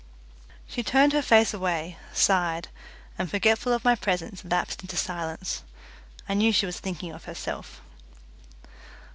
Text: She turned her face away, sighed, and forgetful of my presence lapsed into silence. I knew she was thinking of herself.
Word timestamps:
She 0.67 0.81
turned 0.81 1.13
her 1.13 1.21
face 1.21 1.53
away, 1.53 1.95
sighed, 2.11 2.69
and 3.19 3.29
forgetful 3.29 3.71
of 3.71 3.85
my 3.85 3.93
presence 3.93 4.43
lapsed 4.43 4.81
into 4.81 4.97
silence. 4.97 5.61
I 6.27 6.33
knew 6.33 6.51
she 6.51 6.65
was 6.65 6.79
thinking 6.79 7.11
of 7.11 7.25
herself. 7.25 7.81